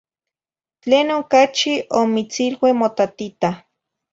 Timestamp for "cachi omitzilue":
1.31-2.69